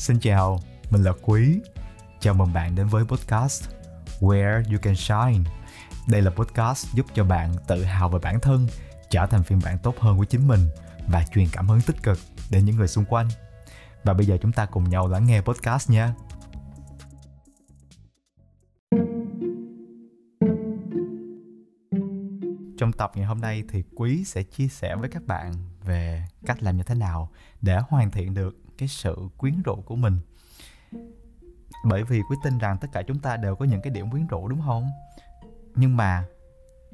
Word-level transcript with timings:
Xin 0.00 0.18
chào, 0.20 0.60
mình 0.90 1.02
là 1.02 1.12
Quý. 1.22 1.60
Chào 2.20 2.34
mừng 2.34 2.52
bạn 2.52 2.74
đến 2.74 2.86
với 2.86 3.04
podcast 3.04 3.64
Where 4.20 4.62
You 4.72 4.78
Can 4.82 4.96
Shine. 4.96 5.50
Đây 6.08 6.22
là 6.22 6.30
podcast 6.30 6.94
giúp 6.94 7.06
cho 7.14 7.24
bạn 7.24 7.54
tự 7.68 7.84
hào 7.84 8.08
về 8.08 8.18
bản 8.22 8.40
thân, 8.40 8.66
trở 9.10 9.26
thành 9.26 9.42
phiên 9.42 9.60
bản 9.64 9.78
tốt 9.78 9.94
hơn 9.98 10.18
của 10.18 10.24
chính 10.24 10.48
mình 10.48 10.60
và 11.08 11.24
truyền 11.34 11.46
cảm 11.52 11.68
hứng 11.68 11.80
tích 11.80 12.02
cực 12.02 12.18
đến 12.50 12.64
những 12.64 12.76
người 12.76 12.88
xung 12.88 13.04
quanh. 13.04 13.28
Và 14.04 14.14
bây 14.14 14.26
giờ 14.26 14.38
chúng 14.42 14.52
ta 14.52 14.66
cùng 14.66 14.90
nhau 14.90 15.08
lắng 15.08 15.26
nghe 15.26 15.40
podcast 15.40 15.90
nha. 15.90 16.14
Trong 22.78 22.92
tập 22.92 23.12
ngày 23.14 23.26
hôm 23.26 23.40
nay 23.40 23.64
thì 23.68 23.82
Quý 23.96 24.24
sẽ 24.24 24.42
chia 24.42 24.68
sẻ 24.68 24.96
với 24.96 25.08
các 25.08 25.26
bạn 25.26 25.52
về 25.84 26.24
cách 26.46 26.62
làm 26.62 26.76
như 26.76 26.82
thế 26.82 26.94
nào 26.94 27.30
để 27.60 27.80
hoàn 27.88 28.10
thiện 28.10 28.34
được 28.34 28.56
cái 28.80 28.88
sự 28.88 29.16
quyến 29.36 29.62
rũ 29.62 29.82
của 29.86 29.96
mình. 29.96 30.18
Bởi 31.84 32.04
vì 32.04 32.22
quý 32.30 32.36
tin 32.44 32.58
rằng 32.58 32.78
tất 32.80 32.88
cả 32.92 33.02
chúng 33.06 33.18
ta 33.18 33.36
đều 33.36 33.56
có 33.56 33.64
những 33.64 33.80
cái 33.82 33.90
điểm 33.90 34.10
quyến 34.10 34.26
rũ, 34.26 34.48
đúng 34.48 34.62
không? 34.66 34.90
Nhưng 35.74 35.96
mà 35.96 36.24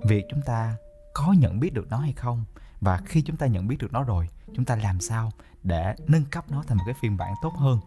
việc 0.05 0.25
chúng 0.31 0.43
ta 0.43 0.77
có 1.15 1.35
nhận 1.39 1.61
biết 1.61 1.75
được 1.75 1.87
nó 1.91 1.99
hay 1.99 2.13
không? 2.13 2.45
Và 2.81 3.01
khi 3.07 3.23
chúng 3.23 3.37
ta 3.37 3.47
nhận 3.47 3.69
biết 3.69 3.77
được 3.79 3.93
nó 3.93 4.03
rồi, 4.03 4.29
chúng 4.55 4.65
ta 4.65 4.77
làm 4.77 5.01
sao 5.01 5.31
để 5.63 5.95
nâng 6.07 6.25
cấp 6.25 6.45
nó 6.51 6.63
thành 6.67 6.79
một 6.79 6.85
cái 6.87 6.95
phiên 7.03 7.17
bản 7.17 7.35
tốt 7.43 7.55
hơn? 7.57 7.81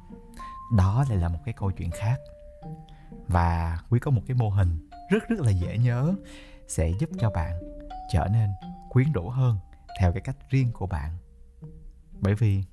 Đó 0.77 1.05
lại 1.09 1.17
là 1.17 1.29
một 1.29 1.39
cái 1.45 1.53
câu 1.57 1.71
chuyện 1.71 1.91
khác. 1.91 2.19
Và 3.27 3.79
quý 3.89 3.99
có 3.99 4.11
một 4.11 4.21
cái 4.27 4.37
mô 4.37 4.49
hình 4.49 4.89
rất 5.11 5.29
rất 5.29 5.39
là 5.39 5.51
dễ 5.51 5.77
nhớ, 5.77 6.13
sẽ 6.67 6.91
giúp 6.99 7.09
cho 7.19 7.29
bạn 7.29 7.53
trở 8.13 8.27
nên 8.31 8.49
quyến 8.89 9.11
rũ 9.11 9.29
hơn 9.29 9.57
theo 9.99 10.11
cái 10.11 10.21
cách 10.21 10.37
riêng 10.49 10.71
của 10.73 10.87
bạn. 10.87 11.17
Bởi 12.19 12.35
vì 12.35 12.63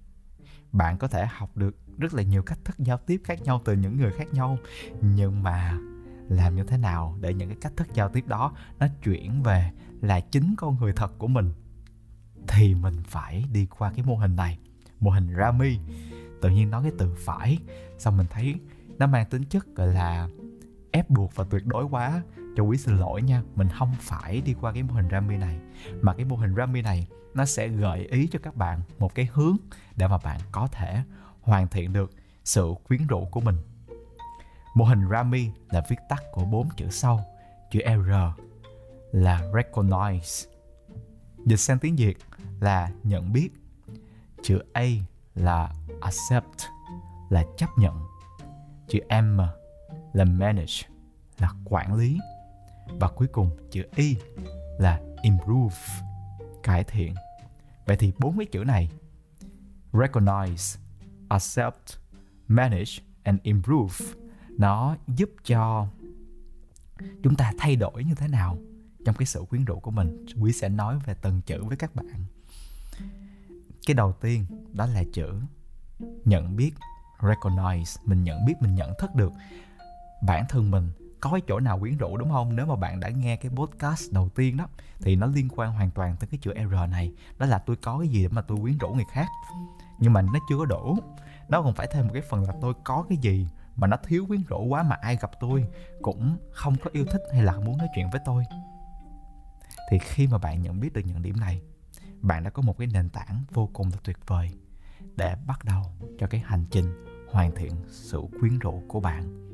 bạn 0.77 0.99
có 0.99 1.09
thể 1.09 1.27
học 1.27 1.57
được 1.57 1.77
rất 1.99 2.15
là 2.15 2.23
nhiều 2.23 2.43
cách 2.43 2.59
thức 2.65 2.79
giao 2.79 2.99
tiếp 2.99 3.21
khác 3.25 3.43
nhau 3.43 3.63
từ 3.65 3.73
những 3.73 3.97
người 3.97 4.13
khác 4.13 4.33
nhau. 4.33 4.59
Nhưng 5.01 5.43
mà 5.43 5.79
làm 6.29 6.57
như 6.57 6.65
thế 6.65 6.79
nào 6.79 7.17
để 7.21 7.35
những 7.35 7.49
cái 7.49 7.59
cách 7.61 7.73
thức 7.77 7.89
giao 7.95 8.09
tiếp 8.09 8.27
đó 8.27 8.53
nó 8.79 8.87
chuyển 9.03 9.43
về 9.43 9.71
là 10.01 10.21
chính 10.21 10.55
con 10.59 10.77
người 10.81 10.93
thật 10.93 11.19
của 11.19 11.27
mình, 11.27 11.53
thì 12.49 12.75
mình 12.75 13.03
phải 13.07 13.45
đi 13.53 13.67
qua 13.79 13.93
cái 13.97 14.05
mô 14.05 14.17
hình 14.17 14.37
này. 14.37 14.59
Mô 15.01 15.11
hình 15.11 15.35
Rami. 15.39 15.79
Tự 16.43 16.51
nhiên 16.51 16.71
nói 16.71 16.83
cái 16.83 16.93
từ 16.99 17.15
phải, 17.19 17.59
xong 17.99 18.17
mình 18.17 18.27
thấy 18.31 18.55
nó 18.99 19.07
mang 19.07 19.27
tính 19.31 19.45
chất 19.45 19.67
gọi 19.75 19.89
là 19.89 20.29
ép 20.91 21.11
buộc 21.11 21.35
và 21.35 21.45
tuyệt 21.51 21.67
đối 21.67 21.85
quá 21.85 22.23
cho 22.57 22.63
quý 22.63 22.79
xin 22.79 22.97
lỗi 22.97 23.23
nha, 23.23 23.43
mình 23.55 23.69
không 23.69 23.95
phải 24.01 24.41
đi 24.41 24.55
qua 24.61 24.73
cái 24.73 24.83
mô 24.83 24.95
hình 24.95 25.09
Rami 25.11 25.37
này. 25.37 25.59
Mà 26.01 26.15
cái 26.15 26.25
mô 26.25 26.37
hình 26.37 26.55
Rami 26.57 26.83
này, 26.83 27.07
nó 27.35 27.45
sẽ 27.45 27.69
gợi 27.69 28.07
ý 28.11 28.29
cho 28.33 28.39
các 28.43 28.57
bạn 28.57 28.81
một 28.99 29.15
cái 29.15 29.29
hướng 29.33 29.57
để 29.97 30.09
mà 30.09 30.19
bạn 30.19 30.41
có 30.53 30.69
thể 30.73 31.03
hoàn 31.41 31.69
thiện 31.69 31.93
được 31.93 32.11
sự 32.45 32.75
quyến 32.89 33.07
rũ 33.07 33.29
của 33.31 33.41
mình. 33.41 33.57
Mô 34.75 34.85
hình 34.85 35.09
Rami 35.11 35.51
là 35.71 35.83
viết 35.89 35.97
tắt 36.09 36.23
của 36.33 36.45
bốn 36.45 36.69
chữ 36.77 36.91
sau, 36.91 37.25
chữ 37.71 37.81
R 37.87 38.11
là 39.13 39.43
recognize. 39.53 40.49
Dịch 41.47 41.57
sang 41.57 41.79
tiếng 41.79 41.97
Việt 41.97 42.19
là 42.61 42.91
nhận 43.03 43.33
biết. 43.33 43.49
Chữ 44.43 44.59
A 44.73 44.87
là 45.35 45.75
accept, 46.01 46.71
là 47.29 47.45
chấp 47.57 47.71
nhận. 47.79 48.01
Chữ 48.89 49.01
M 49.23 49.41
là 50.13 50.25
manage, 50.25 50.89
là 51.39 51.51
quản 51.65 51.95
lý 51.95 52.19
và 52.87 53.09
cuối 53.09 53.29
cùng, 53.29 53.51
chữ 53.71 53.83
Y 53.97 54.17
là 54.79 55.01
improve, 55.23 55.77
cải 56.63 56.85
thiện. 56.85 57.15
Vậy 57.87 57.97
thì 57.97 58.13
bốn 58.19 58.39
cái 58.39 58.47
chữ 58.47 58.65
này, 58.65 58.91
recognize, 59.93 60.79
accept, 61.29 61.99
manage 62.49 62.93
and 63.23 63.41
improve, 63.43 63.95
nó 64.59 64.97
giúp 65.07 65.31
cho 65.45 65.89
chúng 67.23 67.37
ta 67.37 67.53
thay 67.59 67.77
đổi 67.77 68.05
như 68.05 68.15
thế 68.15 68.29
nào 68.29 68.59
trong 69.05 69.15
cái 69.15 69.27
sự 69.27 69.45
quyến 69.51 69.65
rũ 69.65 69.81
của 69.81 69.91
mình. 69.91 70.27
Quý 70.41 70.53
sẽ 70.53 70.69
nói 70.69 70.99
về 71.07 71.15
từng 71.23 71.41
chữ 71.47 71.65
với 71.65 71.77
các 71.77 71.95
bạn. 71.95 72.25
Cái 73.87 73.95
đầu 73.95 74.13
tiên 74.13 74.45
đó 74.73 74.87
là 74.87 75.03
chữ 75.13 75.33
nhận 76.25 76.57
biết, 76.57 76.73
recognize, 77.19 77.97
mình 78.05 78.25
nhận 78.25 78.47
biết, 78.47 78.55
mình 78.61 78.75
nhận 78.75 78.93
thức 78.99 79.15
được 79.15 79.33
bản 80.27 80.45
thân 80.49 80.71
mình 80.71 80.91
có 81.21 81.31
cái 81.31 81.41
chỗ 81.49 81.61
nào 81.61 81.79
quyến 81.79 81.97
rũ, 81.97 82.17
đúng 82.17 82.31
không? 82.31 82.57
Nếu 82.57 82.67
mà 82.67 82.77
bạn 82.77 83.01
đã 83.01 83.09
nghe 83.09 83.37
cái 83.37 83.51
podcast 83.57 84.13
đầu 84.13 84.29
tiên 84.29 84.57
đó, 84.57 84.69
thì 85.01 85.17
nó 85.17 85.27
liên 85.27 85.49
quan 85.57 85.73
hoàn 85.73 85.91
toàn 85.91 86.17
tới 86.17 86.29
cái 86.31 86.39
chữ 86.43 86.55
r 86.71 86.91
này. 86.91 87.13
Đó 87.39 87.47
là 87.47 87.59
tôi 87.59 87.77
có 87.77 87.99
cái 87.99 88.09
gì 88.09 88.23
để 88.23 88.29
mà 88.29 88.43
tôi 88.43 88.59
quyến 88.63 88.79
rũ 88.79 88.89
người 88.89 89.05
khác. 89.13 89.27
Nhưng 89.99 90.13
mà 90.13 90.23
nó 90.23 90.39
chưa 90.49 90.59
có 90.59 90.65
đủ. 90.65 90.99
Nó 91.49 91.63
còn 91.63 91.75
phải 91.75 91.89
thêm 91.93 92.07
một 92.07 92.11
cái 92.13 92.23
phần 92.31 92.43
là 92.43 92.55
tôi 92.61 92.75
có 92.85 93.05
cái 93.09 93.19
gì 93.19 93.49
mà 93.77 93.87
nó 93.87 93.97
thiếu 94.05 94.27
quyến 94.29 94.43
rũ 94.49 94.65
quá 94.65 94.83
mà 94.83 94.97
ai 94.97 95.17
gặp 95.21 95.31
tôi 95.41 95.67
cũng 96.03 96.37
không 96.53 96.77
có 96.85 96.91
yêu 96.93 97.05
thích 97.05 97.23
hay 97.33 97.43
là 97.43 97.61
muốn 97.61 97.79
nói 97.79 97.89
chuyện 97.95 98.11
với 98.11 98.21
tôi. 98.25 98.45
Thì 99.91 99.99
khi 99.99 100.27
mà 100.27 100.39
bạn 100.39 100.63
nhận 100.63 100.81
biết 100.81 100.93
được 100.93 101.03
những 101.05 101.23
điểm 101.23 101.41
này, 101.41 101.61
bạn 102.21 102.45
đã 102.45 102.51
có 102.51 102.63
một 102.63 102.79
cái 102.79 102.87
nền 102.87 103.09
tảng 103.09 103.45
vô 103.51 103.71
cùng 103.73 103.91
là 103.93 103.97
tuyệt 104.05 104.19
vời 104.27 104.51
để 105.17 105.37
bắt 105.47 105.65
đầu 105.65 105.83
cho 106.19 106.27
cái 106.27 106.43
hành 106.47 106.65
trình 106.71 107.05
hoàn 107.31 107.55
thiện 107.55 107.73
sự 107.89 108.23
quyến 108.41 108.59
rũ 108.59 108.83
của 108.89 109.01
bạn 109.01 109.46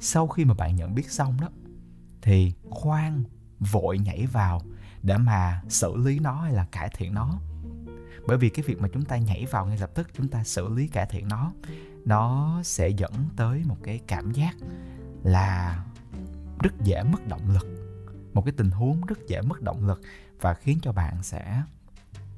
sau 0.00 0.28
khi 0.28 0.44
mà 0.44 0.54
bạn 0.54 0.76
nhận 0.76 0.94
biết 0.94 1.10
xong 1.10 1.40
đó, 1.40 1.48
thì 2.22 2.52
khoan 2.70 3.24
vội 3.58 3.98
nhảy 3.98 4.26
vào 4.26 4.60
để 5.02 5.16
mà 5.16 5.62
xử 5.68 5.96
lý 5.96 6.18
nó 6.18 6.34
hay 6.40 6.52
là 6.52 6.66
cải 6.72 6.88
thiện 6.96 7.14
nó. 7.14 7.38
Bởi 8.26 8.38
vì 8.38 8.48
cái 8.48 8.64
việc 8.64 8.80
mà 8.80 8.88
chúng 8.92 9.04
ta 9.04 9.16
nhảy 9.16 9.46
vào 9.50 9.66
ngay 9.66 9.78
lập 9.78 9.90
tức, 9.94 10.08
chúng 10.14 10.28
ta 10.28 10.44
xử 10.44 10.68
lý 10.68 10.86
cải 10.86 11.06
thiện 11.06 11.28
nó 11.28 11.52
nó 12.04 12.60
sẽ 12.64 12.88
dẫn 12.88 13.12
tới 13.36 13.62
một 13.66 13.76
cái 13.82 14.00
cảm 14.06 14.32
giác 14.32 14.56
là 15.22 15.84
rất 16.62 16.80
dễ 16.84 17.02
mất 17.02 17.28
động 17.28 17.50
lực. 17.50 17.66
Một 18.34 18.44
cái 18.44 18.54
tình 18.56 18.70
huống 18.70 19.00
rất 19.00 19.18
dễ 19.28 19.42
mất 19.42 19.62
động 19.62 19.86
lực 19.86 20.00
và 20.40 20.54
khiến 20.54 20.78
cho 20.82 20.92
bạn 20.92 21.22
sẽ 21.22 21.62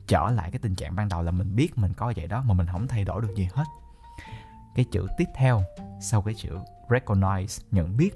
trở 0.06 0.30
lại 0.30 0.50
cái 0.50 0.58
tình 0.58 0.74
trạng 0.74 0.96
ban 0.96 1.08
đầu 1.08 1.22
là 1.22 1.30
mình 1.30 1.56
biết 1.56 1.78
mình 1.78 1.92
có 1.96 2.12
vậy 2.16 2.26
đó 2.26 2.42
mà 2.46 2.54
mình 2.54 2.66
không 2.66 2.88
thay 2.88 3.04
đổi 3.04 3.22
được 3.22 3.34
gì 3.36 3.48
hết. 3.52 3.64
Cái 4.74 4.84
chữ 4.92 5.06
tiếp 5.18 5.28
theo 5.34 5.62
sau 6.00 6.22
cái 6.22 6.34
chữ 6.34 6.58
recognize, 6.92 7.64
nhận 7.70 7.96
biết, 7.96 8.10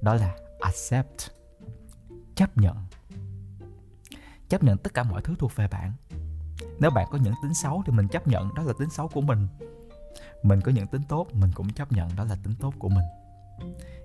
đó 0.00 0.14
là 0.14 0.36
accept, 0.60 1.30
chấp 2.34 2.56
nhận. 2.58 2.76
Chấp 4.48 4.64
nhận 4.64 4.78
tất 4.78 4.94
cả 4.94 5.02
mọi 5.02 5.22
thứ 5.22 5.34
thuộc 5.38 5.56
về 5.56 5.68
bạn. 5.68 5.92
Nếu 6.78 6.90
bạn 6.90 7.06
có 7.10 7.18
những 7.18 7.34
tính 7.42 7.54
xấu 7.54 7.82
thì 7.86 7.92
mình 7.92 8.08
chấp 8.08 8.28
nhận, 8.28 8.54
đó 8.54 8.62
là 8.62 8.72
tính 8.78 8.90
xấu 8.90 9.08
của 9.08 9.20
mình. 9.20 9.48
Mình 10.42 10.60
có 10.60 10.72
những 10.72 10.86
tính 10.86 11.02
tốt, 11.08 11.26
mình 11.32 11.50
cũng 11.54 11.72
chấp 11.72 11.92
nhận, 11.92 12.16
đó 12.16 12.24
là 12.24 12.36
tính 12.42 12.54
tốt 12.60 12.74
của 12.78 12.88
mình. 12.88 13.04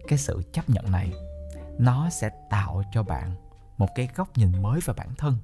Cái 0.08 0.18
sự 0.20 0.42
chấp 0.53 0.70
nhận 0.70 0.92
này, 0.92 1.14
nó 1.80 2.09
sẽ 2.09 2.30
tạo 2.50 2.84
cho 2.94 3.03
bạn 3.03 3.36
một 3.78 3.88
cái 3.96 4.09
góc 4.16 4.38
nhìn 4.38 4.62
mới 4.62 4.80
về 4.86 4.94
bản 4.98 5.16
thân 5.18 5.38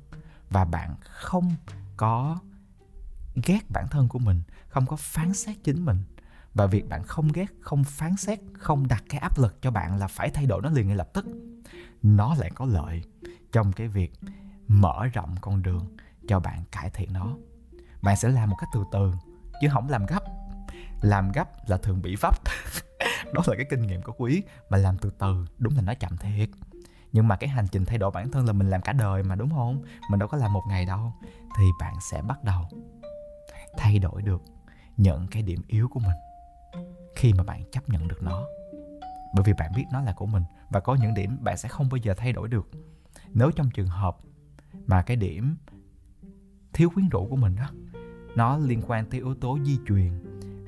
và 0.49 0.65
bạn 0.65 0.95
không 1.01 1.55
có 1.97 2.37
ghét 3.45 3.59
bản 3.69 3.87
thân 3.91 4.07
của 4.07 4.19
mình, 4.19 4.41
không 4.69 4.85
có 4.85 4.95
phán 4.95 5.33
xét 5.33 5.57
chính 5.63 5.85
mình 5.85 6.03
và 6.57 6.65
việc 6.65 6.89
bạn 6.89 7.03
không 7.03 7.27
ghét, 7.33 7.45
không 7.59 7.83
phán 7.83 8.17
xét, 8.17 8.39
không 8.53 8.87
đặt 8.87 9.03
cái 9.09 9.19
áp 9.19 9.39
lực 9.39 9.61
cho 9.61 9.71
bạn 9.71 9.97
là 9.97 10.07
phải 10.07 10.29
thay 10.29 10.45
đổi 10.45 10.61
nó 10.61 10.69
liền 10.69 10.87
ngay 10.87 10.95
lập 10.95 11.09
tức. 11.13 11.25
Nó 12.03 12.35
lại 12.35 12.51
có 12.55 12.65
lợi 12.65 13.03
trong 13.51 13.73
cái 13.73 13.87
việc 13.87 14.13
mở 14.67 15.05
rộng 15.13 15.35
con 15.41 15.63
đường 15.63 15.97
cho 16.27 16.39
bạn 16.39 16.63
cải 16.71 16.89
thiện 16.89 17.13
nó. 17.13 17.35
Bạn 18.01 18.17
sẽ 18.17 18.29
làm 18.29 18.49
một 18.49 18.55
cách 18.59 18.69
từ 18.73 18.83
từ, 18.91 19.13
chứ 19.61 19.67
không 19.71 19.89
làm 19.89 20.05
gấp. 20.05 20.23
Làm 21.01 21.31
gấp 21.31 21.69
là 21.69 21.77
thường 21.77 22.01
bị 22.01 22.15
vấp. 22.15 22.35
Đó 23.33 23.43
là 23.47 23.55
cái 23.55 23.65
kinh 23.69 23.81
nghiệm 23.81 24.01
của 24.01 24.13
quý, 24.17 24.43
mà 24.69 24.77
làm 24.77 24.97
từ 24.97 25.11
từ 25.19 25.45
đúng 25.57 25.75
là 25.75 25.81
nó 25.81 25.93
chậm 25.93 26.17
thiệt. 26.17 26.49
Nhưng 27.11 27.27
mà 27.27 27.35
cái 27.35 27.49
hành 27.49 27.67
trình 27.71 27.85
thay 27.85 27.97
đổi 27.97 28.11
bản 28.11 28.31
thân 28.31 28.45
là 28.45 28.53
mình 28.53 28.69
làm 28.69 28.81
cả 28.81 28.93
đời 28.93 29.23
mà, 29.23 29.35
đúng 29.35 29.49
không? 29.49 29.83
Mình 30.09 30.19
đâu 30.19 30.29
có 30.29 30.37
làm 30.37 30.53
một 30.53 30.63
ngày 30.69 30.85
đâu. 30.85 31.13
Thì 31.57 31.63
bạn 31.79 31.93
sẽ 32.11 32.21
bắt 32.21 32.43
đầu 32.43 32.61
thay 33.77 33.99
đổi 33.99 34.21
được 34.21 34.41
nhận 34.97 35.27
cái 35.27 35.43
điểm 35.43 35.61
yếu 35.67 35.87
của 35.87 35.99
mình 35.99 36.17
khi 37.15 37.33
mà 37.33 37.43
bạn 37.43 37.63
chấp 37.71 37.89
nhận 37.89 38.07
được 38.07 38.23
nó. 38.23 38.45
Bởi 39.35 39.43
vì 39.45 39.53
bạn 39.53 39.71
biết 39.75 39.85
nó 39.91 40.01
là 40.01 40.13
của 40.13 40.25
mình 40.25 40.43
và 40.69 40.79
có 40.79 40.95
những 40.95 41.13
điểm 41.13 41.37
bạn 41.43 41.57
sẽ 41.57 41.69
không 41.69 41.89
bao 41.89 41.97
giờ 41.97 42.13
thay 42.17 42.33
đổi 42.33 42.47
được. 42.47 42.69
Nếu 43.33 43.51
trong 43.51 43.69
trường 43.69 43.87
hợp 43.87 44.17
mà 44.87 45.01
cái 45.01 45.17
điểm 45.17 45.55
thiếu 46.73 46.89
quyến 46.89 47.09
rũ 47.09 47.27
của 47.29 47.35
mình 47.35 47.55
đó, 47.55 47.69
nó 48.35 48.57
liên 48.57 48.81
quan 48.87 49.05
tới 49.05 49.19
yếu 49.19 49.35
tố 49.35 49.59
di 49.65 49.79
truyền 49.87 50.11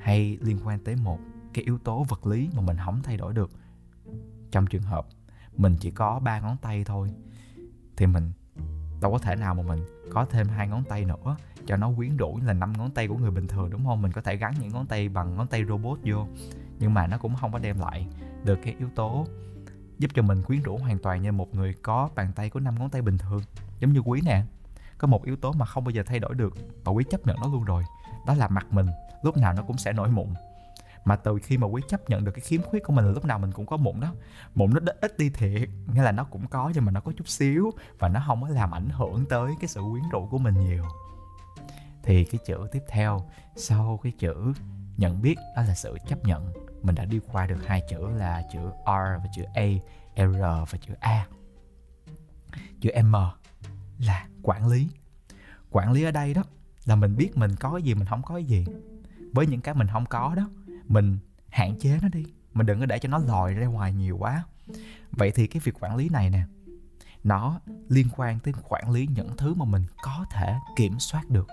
hay 0.00 0.38
liên 0.40 0.58
quan 0.64 0.78
tới 0.84 0.96
một 0.96 1.18
cái 1.54 1.64
yếu 1.64 1.78
tố 1.78 2.04
vật 2.08 2.26
lý 2.26 2.48
mà 2.56 2.62
mình 2.62 2.76
không 2.84 3.02
thay 3.02 3.16
đổi 3.16 3.34
được, 3.34 3.50
trong 4.50 4.66
trường 4.66 4.82
hợp 4.82 5.06
mình 5.56 5.76
chỉ 5.80 5.90
có 5.90 6.18
ba 6.18 6.40
ngón 6.40 6.56
tay 6.56 6.84
thôi, 6.84 7.10
thì 7.96 8.06
mình 8.06 8.32
đâu 9.00 9.12
có 9.12 9.18
thể 9.18 9.36
nào 9.36 9.54
mà 9.54 9.62
mình 9.62 9.84
có 10.10 10.24
thêm 10.24 10.48
hai 10.48 10.68
ngón 10.68 10.84
tay 10.84 11.04
nữa, 11.04 11.36
cho 11.66 11.76
nó 11.76 11.90
quyến 11.96 12.16
rũ 12.16 12.38
là 12.44 12.52
năm 12.52 12.72
ngón 12.78 12.90
tay 12.90 13.08
của 13.08 13.16
người 13.16 13.30
bình 13.30 13.46
thường, 13.46 13.70
đúng 13.70 13.84
không? 13.84 14.02
Mình 14.02 14.12
có 14.12 14.20
thể 14.20 14.36
gắn 14.36 14.54
những 14.60 14.72
ngón 14.72 14.86
tay 14.86 15.08
bằng 15.08 15.36
ngón 15.36 15.46
tay 15.46 15.64
robot 15.64 15.98
vô, 16.04 16.26
nhưng 16.78 16.94
mà 16.94 17.06
nó 17.06 17.18
cũng 17.18 17.36
không 17.36 17.52
có 17.52 17.58
đem 17.58 17.78
lại 17.78 18.06
được 18.44 18.58
cái 18.62 18.74
yếu 18.78 18.88
tố 18.94 19.26
giúp 19.98 20.10
cho 20.14 20.22
mình 20.22 20.42
quyến 20.42 20.62
rũ 20.62 20.76
hoàn 20.76 20.98
toàn 20.98 21.22
như 21.22 21.32
một 21.32 21.54
người 21.54 21.74
có 21.82 22.08
bàn 22.14 22.32
tay 22.34 22.50
của 22.50 22.60
năm 22.60 22.74
ngón 22.78 22.90
tay 22.90 23.02
bình 23.02 23.18
thường. 23.18 23.42
Giống 23.80 23.92
như 23.92 24.00
quý 24.00 24.20
nè, 24.24 24.42
có 24.98 25.08
một 25.08 25.24
yếu 25.24 25.36
tố 25.36 25.52
mà 25.52 25.66
không 25.66 25.84
bao 25.84 25.90
giờ 25.90 26.02
thay 26.06 26.18
đổi 26.18 26.34
được 26.34 26.54
và 26.84 26.92
quý 26.92 27.04
chấp 27.10 27.26
nhận 27.26 27.36
nó 27.40 27.46
luôn 27.46 27.64
rồi, 27.64 27.82
đó 28.26 28.34
là 28.34 28.48
mặt 28.48 28.66
mình, 28.70 28.86
lúc 29.22 29.36
nào 29.36 29.52
nó 29.52 29.62
cũng 29.62 29.78
sẽ 29.78 29.92
nổi 29.92 30.08
mụn 30.08 30.28
mà 31.04 31.16
từ 31.16 31.38
khi 31.42 31.58
mà 31.58 31.66
quý 31.66 31.82
chấp 31.88 32.10
nhận 32.10 32.24
được 32.24 32.32
cái 32.32 32.40
khiếm 32.40 32.62
khuyết 32.62 32.84
của 32.84 32.92
mình 32.92 33.04
là 33.04 33.10
lúc 33.10 33.24
nào 33.24 33.38
mình 33.38 33.52
cũng 33.52 33.66
có 33.66 33.76
mụn 33.76 34.00
đó. 34.00 34.14
Mụn 34.54 34.70
nó 34.74 34.92
ít 35.00 35.18
đi 35.18 35.30
thiệt, 35.30 35.68
nghĩa 35.94 36.02
là 36.02 36.12
nó 36.12 36.24
cũng 36.24 36.46
có 36.46 36.72
nhưng 36.74 36.84
mà 36.84 36.92
nó 36.92 37.00
có 37.00 37.12
chút 37.16 37.28
xíu 37.28 37.70
và 37.98 38.08
nó 38.08 38.22
không 38.26 38.42
có 38.42 38.48
làm 38.48 38.74
ảnh 38.74 38.88
hưởng 38.88 39.24
tới 39.28 39.52
cái 39.60 39.68
sự 39.68 39.80
quyến 39.90 40.04
rũ 40.12 40.28
của 40.30 40.38
mình 40.38 40.54
nhiều. 40.60 40.84
Thì 42.02 42.24
cái 42.24 42.38
chữ 42.46 42.58
tiếp 42.72 42.82
theo, 42.88 43.28
sau 43.56 44.00
cái 44.02 44.12
chữ 44.18 44.52
nhận 44.96 45.22
biết, 45.22 45.38
đó 45.56 45.62
là 45.62 45.74
sự 45.74 45.98
chấp 46.08 46.24
nhận. 46.24 46.52
Mình 46.82 46.94
đã 46.94 47.04
đi 47.04 47.20
qua 47.32 47.46
được 47.46 47.66
hai 47.66 47.82
chữ 47.90 48.08
là 48.08 48.42
chữ 48.52 48.58
R 48.84 49.20
và 49.22 49.26
chữ 49.36 49.42
A, 49.54 49.66
R 50.16 50.40
và 50.40 50.78
chữ 50.80 50.94
A. 51.00 51.26
Chữ 52.80 52.90
M 53.02 53.14
là 53.98 54.26
quản 54.42 54.68
lý. 54.68 54.88
Quản 55.70 55.92
lý 55.92 56.04
ở 56.04 56.10
đây 56.10 56.34
đó, 56.34 56.42
là 56.84 56.96
mình 56.96 57.16
biết 57.16 57.36
mình 57.36 57.56
có 57.56 57.70
cái 57.70 57.82
gì, 57.82 57.94
mình 57.94 58.06
không 58.06 58.22
có 58.22 58.34
cái 58.34 58.44
gì. 58.44 58.66
Với 59.32 59.46
những 59.46 59.60
cái 59.60 59.74
mình 59.74 59.86
không 59.92 60.06
có 60.06 60.34
đó 60.34 60.48
mình 60.90 61.18
hạn 61.48 61.78
chế 61.78 61.98
nó 62.02 62.08
đi. 62.08 62.24
Mình 62.54 62.66
đừng 62.66 62.80
có 62.80 62.86
để 62.86 62.98
cho 62.98 63.08
nó 63.08 63.18
lòi 63.18 63.54
ra 63.54 63.66
ngoài 63.66 63.92
nhiều 63.92 64.16
quá. 64.18 64.44
Vậy 65.10 65.30
thì 65.30 65.46
cái 65.46 65.60
việc 65.64 65.74
quản 65.80 65.96
lý 65.96 66.08
này 66.08 66.30
nè, 66.30 66.42
nó 67.24 67.60
liên 67.88 68.06
quan 68.16 68.38
tới 68.38 68.54
quản 68.68 68.90
lý 68.90 69.06
những 69.06 69.36
thứ 69.36 69.54
mà 69.54 69.64
mình 69.64 69.84
có 70.02 70.24
thể 70.30 70.54
kiểm 70.76 70.98
soát 70.98 71.30
được. 71.30 71.48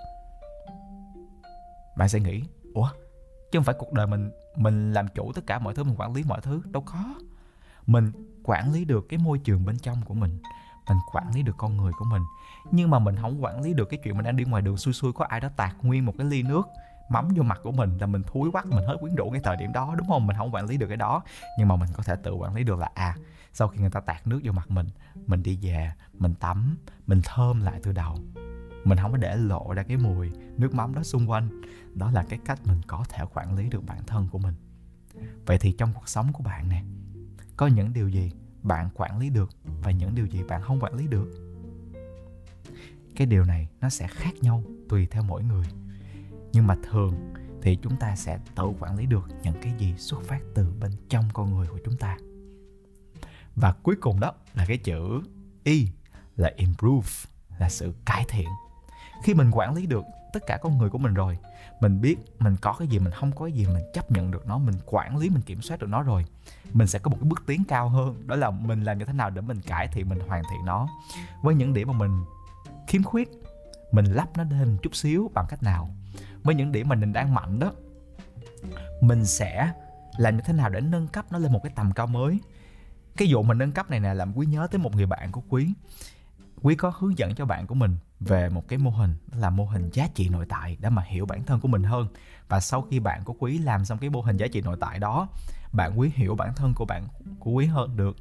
Bạn 1.98 2.10
sẽ 2.10 2.20
nghĩ, 2.20 2.44
ủa, 2.74 2.90
chứ 3.52 3.60
không 3.60 3.64
phải 3.64 3.76
cuộc 3.80 3.94
đời 3.94 4.08
mình 4.08 4.32
mình 4.56 4.94
làm 4.94 5.08
chủ 5.08 5.32
tất 5.32 5.48
cả 5.48 5.60
mọi 5.60 5.76
thứ, 5.76 5.84
mình 5.84 5.96
quản 5.98 6.14
lý 6.14 6.24
mọi 6.24 6.42
thứ. 6.42 6.62
Đâu 6.66 6.84
có. 6.86 7.16
Mình 7.88 8.12
quản 8.44 8.74
lý 8.74 8.86
được 8.86 9.06
cái 9.10 9.18
môi 9.18 9.40
trường 9.40 9.66
bên 9.66 9.80
trong 9.80 10.02
của 10.06 10.14
mình 10.14 10.40
mình 10.90 10.98
quản 11.12 11.36
lý 11.36 11.44
được 11.44 11.56
con 11.58 11.78
người 11.78 11.92
của 12.00 12.06
mình. 12.06 12.22
Nhưng 12.72 12.90
mà 12.90 13.00
mình 13.00 13.16
không 13.16 13.44
quản 13.44 13.62
lý 13.62 13.74
được 13.74 13.86
cái 13.90 14.00
chuyện 14.04 14.16
mình 14.16 14.26
đang 14.26 14.36
đi 14.36 14.44
ngoài 14.44 14.62
đường 14.62 14.78
xui 14.78 14.94
xui, 14.94 15.14
có 15.14 15.26
ai 15.26 15.40
đó 15.40 15.50
tạt 15.58 15.76
nguyên 15.82 16.06
một 16.06 16.14
cái 16.18 16.28
ly 16.28 16.44
nước 16.44 16.68
mắm 17.10 17.28
vô 17.36 17.44
mặt 17.44 17.60
của 17.64 17.72
mình, 17.72 17.98
là 17.98 18.08
mình 18.08 18.24
thúi 18.24 18.52
quắc, 18.52 18.66
mình 18.66 18.86
hết 18.88 18.98
quyến 19.02 19.16
rũ 19.16 19.30
cái 19.32 19.42
thời 19.44 19.58
điểm 19.58 19.74
đó, 19.74 19.96
đúng 19.98 20.08
không? 20.08 20.28
Mình 20.28 20.38
không 20.38 20.52
quản 20.52 20.66
lý 20.66 20.78
được 20.78 20.88
cái 20.88 20.98
đó. 20.98 21.24
Nhưng 21.60 21.68
mà 21.68 21.76
mình 21.76 21.90
có 21.94 22.04
thể 22.04 22.16
tự 22.24 22.34
quản 22.34 22.56
lý 22.56 22.64
được 22.64 22.80
là 22.80 22.90
à 22.94 23.16
sau 23.54 23.68
khi 23.68 23.80
người 23.80 23.90
ta 23.90 24.00
tạt 24.00 24.28
nước 24.28 24.40
vô 24.44 24.52
mặt 24.52 24.72
mình 24.72 24.88
mình 25.28 25.44
đi 25.44 25.60
về, 25.62 25.92
mình 26.14 26.36
tắm, 26.36 26.78
mình 27.08 27.22
thơm 27.24 27.62
lại 27.62 27.80
từ 27.84 27.92
đầu. 27.92 28.18
Mình 28.84 28.98
không 28.98 29.12
có 29.12 29.18
để 29.18 29.36
lộ 29.36 29.74
ra 29.74 29.84
cái 29.84 29.98
mùi 29.98 30.32
nước 30.58 30.74
mắm 30.74 30.96
đó 30.96 31.04
xung 31.04 31.30
quanh. 31.30 31.62
Đó 31.94 32.12
là 32.12 32.26
cái 32.30 32.40
cách 32.46 32.60
mình 32.66 32.82
có 32.88 33.06
thể 33.10 33.24
quản 33.34 33.56
lý 33.56 33.70
được 33.70 33.86
bản 33.86 34.04
thân 34.08 34.28
của 34.32 34.40
mình. 34.40 34.54
Vậy 35.46 35.58
thì 35.58 35.72
trong 35.72 35.94
cuộc 35.94 36.10
sống 36.10 36.34
của 36.34 36.44
bạn 36.44 36.70
nè, 36.70 36.84
có 37.58 37.68
những 37.68 37.94
điều 37.94 38.10
gì 38.10 38.32
bạn 38.64 38.90
quản 38.94 39.20
lý 39.20 39.30
được 39.30 39.50
và 39.84 39.92
những 39.92 40.16
điều 40.16 40.26
gì 40.26 40.44
bạn 40.44 40.62
không 40.62 40.80
quản 40.80 40.94
lý 40.94 41.08
được? 41.08 41.32
Cái 43.16 43.28
điều 43.28 43.44
này 43.44 43.68
nó 43.82 43.90
sẽ 43.90 44.08
khác 44.08 44.34
nhau 44.42 44.64
tùy 44.90 45.08
theo 45.12 45.24
mỗi 45.24 45.44
người 45.44 45.66
nhưng 46.54 46.68
mà 46.68 46.76
thường 46.90 47.34
thì 47.62 47.76
chúng 47.76 47.96
ta 47.96 48.16
sẽ 48.16 48.40
tự 48.56 48.64
quản 48.80 48.98
lý 48.98 49.06
được 49.06 49.30
những 49.44 49.62
cái 49.62 49.74
gì 49.78 49.94
xuất 49.98 50.22
phát 50.22 50.40
từ 50.56 50.74
bên 50.80 50.92
trong 51.10 51.24
con 51.34 51.56
người 51.56 51.68
của 51.68 51.80
chúng 51.86 51.98
ta. 51.98 52.18
Và 53.56 53.72
cuối 53.84 53.96
cùng 54.02 54.20
đó 54.20 54.34
là 54.54 54.66
cái 54.68 54.78
chữ 54.78 55.22
y, 55.64 55.88
là 56.36 56.52
improve, 56.56 57.10
là 57.60 57.70
sự 57.70 57.94
cải 58.06 58.26
thiện. 58.30 58.48
Khi 59.24 59.34
mình 59.34 59.52
quản 59.52 59.74
lý 59.74 59.86
được 59.86 60.04
tất 60.34 60.44
cả 60.48 60.58
con 60.62 60.78
người 60.78 60.90
của 60.90 60.98
mình 60.98 61.14
rồi, 61.14 61.38
mình 61.80 62.02
biết 62.02 62.18
mình 62.40 62.56
có 62.62 62.76
cái 62.80 62.88
gì, 62.88 63.00
mình 63.00 63.14
không 63.14 63.32
có 63.32 63.46
cái 63.46 63.52
gì, 63.52 63.66
mình 63.66 63.84
chấp 63.94 64.12
nhận 64.12 64.32
được 64.32 64.48
nó, 64.48 64.58
mình 64.58 64.76
quản 64.86 65.18
lý, 65.18 65.30
mình 65.30 65.42
kiểm 65.42 65.62
soát 65.62 65.80
được 65.80 65.88
nó 65.90 66.04
rồi, 66.04 66.26
mình 66.74 66.88
sẽ 66.88 67.00
có 67.00 67.10
một 67.12 67.18
cái 67.22 67.30
bước 67.30 67.44
tiến 67.48 67.64
cao 67.68 67.90
hơn. 67.90 68.28
Đó 68.28 68.36
là 68.36 68.52
mình 68.52 68.84
làm 68.84 68.98
như 68.98 69.06
thế 69.06 69.14
nào 69.14 69.30
để 69.30 69.42
mình 69.42 69.62
cải 69.62 69.88
thiện, 69.88 70.10
mình 70.10 70.20
hoàn 70.28 70.44
thiện 70.52 70.66
nó. 70.66 70.88
Với 71.42 71.56
những 71.56 71.74
điểm 71.74 71.88
mà 71.88 71.94
mình 71.94 72.26
khiếm 72.88 73.04
khuyết, 73.04 73.30
mình 73.92 74.06
lắp 74.06 74.38
nó 74.38 74.44
lên 74.44 74.78
chút 74.82 74.96
xíu 74.96 75.32
bằng 75.34 75.46
cách 75.50 75.64
nào? 75.64 75.90
Với 76.48 76.56
những 76.56 76.72
điểm 76.72 76.90
mà 76.90 76.96
mình 76.96 77.14
đang 77.14 77.34
mạnh 77.34 77.60
đó. 77.60 77.72
Mình 79.02 79.26
sẽ 79.26 79.72
làm 80.18 80.36
như 80.36 80.42
thế 80.46 80.54
nào 80.54 80.70
để 80.70 80.82
nâng 80.82 81.08
cấp 81.08 81.26
nó 81.32 81.38
lên 81.40 81.54
một 81.54 81.60
cái 81.64 81.72
tầm 81.76 81.92
cao 81.92 82.08
mới? 82.08 82.40
Cái 83.18 83.28
vụ 83.32 83.44
mình 83.44 83.58
nâng 83.58 83.72
cấp 83.72 83.90
này 83.90 84.00
nè, 84.00 84.14
làm 84.14 84.38
quý 84.38 84.46
nhớ 84.46 84.68
tới 84.72 84.80
một 84.80 84.96
người 84.96 85.06
bạn 85.06 85.32
của 85.32 85.42
quý. 85.50 85.74
Quý 86.62 86.76
có 86.76 86.94
hướng 87.00 87.18
dẫn 87.18 87.36
cho 87.36 87.46
bạn 87.46 87.68
của 87.68 87.76
mình 87.76 87.98
về 88.20 88.50
một 88.50 88.68
cái 88.68 88.80
mô 88.80 88.90
hình 88.90 89.16
là 89.36 89.50
mô 89.50 89.66
hình 89.66 89.90
giá 89.94 90.08
trị 90.16 90.30
nội 90.30 90.46
tại 90.50 90.78
để 90.80 90.90
mà 90.90 91.02
hiểu 91.02 91.26
bản 91.26 91.44
thân 91.44 91.60
của 91.60 91.68
mình 91.68 91.84
hơn. 91.84 92.08
Và 92.48 92.60
sau 92.60 92.82
khi 92.82 93.00
bạn 93.00 93.24
của 93.24 93.36
quý 93.40 93.58
làm 93.58 93.86
xong 93.86 93.98
cái 93.98 94.10
mô 94.10 94.22
hình 94.22 94.38
giá 94.38 94.48
trị 94.48 94.62
nội 94.62 94.78
tại 94.80 95.00
đó, 95.00 95.28
bạn 95.74 96.00
quý 96.00 96.12
hiểu 96.16 96.36
bản 96.36 96.56
thân 96.56 96.74
của 96.74 96.86
bạn, 96.86 97.08
của 97.40 97.52
quý 97.52 97.66
hơn 97.66 97.98
được 97.98 98.18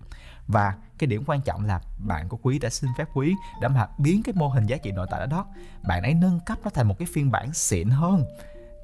và 0.48 0.75
cái 0.98 1.06
điểm 1.06 1.22
quan 1.26 1.40
trọng 1.40 1.64
là 1.64 1.81
bạn 1.98 2.28
của 2.28 2.37
quý 2.43 2.58
đã 2.58 2.70
xin 2.70 2.90
phép 2.98 3.08
quý 3.14 3.34
để 3.60 3.69
mà 3.69 3.88
biến 3.98 4.22
cái 4.22 4.34
mô 4.38 4.48
hình 4.48 4.66
giá 4.66 4.76
trị 4.76 4.93
nội 4.93 5.06
tại 5.10 5.20
đó, 5.20 5.26
đó 5.26 5.46
bạn 5.88 6.02
ấy 6.02 6.14
nâng 6.14 6.40
cấp 6.46 6.58
nó 6.64 6.70
thành 6.70 6.88
một 6.88 6.98
cái 6.98 7.08
phiên 7.12 7.31
bản 7.31 7.52
xịn 7.52 7.88
hơn. 7.90 8.25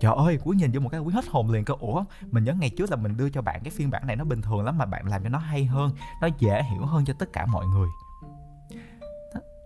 Trời 0.01 0.13
ơi 0.17 0.39
quý 0.45 0.57
nhìn 0.57 0.73
vô 0.73 0.81
một 0.81 0.89
cái 0.89 1.01
quý 1.01 1.15
hết 1.15 1.25
hồn 1.31 1.51
liền 1.51 1.65
cơ. 1.65 1.75
Ủa 1.81 2.05
mình 2.31 2.45
nhớ 2.45 2.55
ngày 2.55 2.71
trước 2.71 2.91
là 2.91 2.97
mình 2.97 3.17
đưa 3.17 3.31
cho 3.31 3.43
bạn 3.43 3.61
cái 3.65 3.71
phiên 3.71 3.91
bản 3.91 4.07
này 4.07 4.17
nó 4.17 4.25
bình 4.25 4.43
thường 4.43 4.65
lắm 4.65 4.79
mà 4.79 4.87
bạn 4.87 5.07
làm 5.07 5.23
cho 5.23 5.29
nó 5.29 5.39
hay 5.39 5.65
hơn 5.65 5.91
nó 6.21 6.29
dễ 6.39 6.63
hiểu 6.63 6.87
hơn 6.87 7.05
cho 7.05 7.15
tất 7.19 7.33
cả 7.33 7.47
mọi 7.47 7.67
người. 7.67 7.89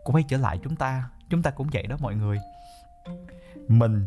Quay 0.05 0.25
trở 0.29 0.37
lại 0.37 0.59
chúng 0.63 0.77
ta 0.77 1.11
chúng 1.31 1.43
ta 1.43 1.51
cũng 1.51 1.69
vậy 1.73 1.87
đó 1.87 1.97
mọi 2.01 2.15
người. 2.15 2.39
Mình 3.69 4.07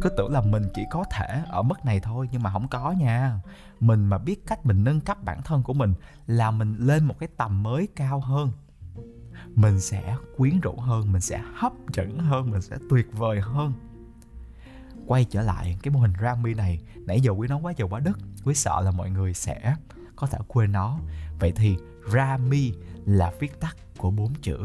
cứ 0.00 0.08
tưởng 0.08 0.32
là 0.32 0.40
mình 0.40 0.62
chỉ 0.74 0.82
có 0.90 1.04
thể 1.10 1.42
ở 1.48 1.62
mức 1.62 1.84
này 1.84 2.00
thôi, 2.00 2.28
nhưng 2.32 2.42
mà 2.42 2.52
không 2.52 2.68
có 2.68 2.90
nha. 2.90 3.40
Mình 3.80 4.06
mà 4.06 4.18
biết 4.18 4.46
cách 4.46 4.66
mình 4.66 4.84
nâng 4.84 5.00
cấp 5.00 5.24
bản 5.24 5.42
thân 5.42 5.62
của 5.62 5.72
mình 5.72 5.94
là 6.26 6.50
mình 6.50 6.76
lên 6.78 7.04
một 7.04 7.14
cái 7.18 7.28
tầm 7.36 7.62
mới 7.62 7.88
cao 7.96 8.20
hơn. 8.20 8.50
Mình 9.54 9.80
sẽ 9.80 10.16
quyến 10.36 10.60
rũ 10.60 10.76
hơn, 10.76 11.12
mình 11.12 11.20
sẽ 11.20 11.42
hấp 11.54 11.72
dẫn 11.92 12.18
hơn, 12.18 12.50
mình 12.50 12.62
sẽ 12.62 12.76
tuyệt 12.90 13.06
vời 13.12 13.40
hơn. 13.40 13.72
Quay 15.06 15.24
trở 15.24 15.42
lại 15.42 15.78
cái 15.82 15.94
mô 15.94 16.00
hình 16.00 16.12
Rami 16.20 16.54
này, 16.54 16.80
nãy 17.06 17.20
giờ 17.20 17.30
quý 17.30 17.48
nói 17.48 17.60
quá 17.62 17.72
giờ 17.76 17.86
quá 17.90 18.00
đất. 18.00 18.18
Quý 18.44 18.54
sợ 18.54 18.80
là 18.80 18.90
mọi 18.90 19.10
người 19.10 19.34
sẽ 19.34 19.76
có 20.16 20.26
thể 20.26 20.38
quên 20.48 20.72
nó. 20.72 20.98
Vậy 21.40 21.52
thì 21.56 21.76
Rami 22.12 22.72
là 23.04 23.32
viết 23.40 23.60
tắt 23.60 23.76
của 23.98 24.10
bốn 24.10 24.34
chữ 24.34 24.58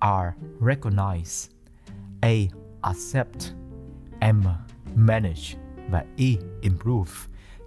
R, 0.00 0.44
recognize, 0.60 1.50
A, 2.20 2.34
accept, 2.80 3.54
M 4.20 4.42
manage 4.94 5.58
và 5.90 6.04
E 6.16 6.26
improve. 6.60 7.10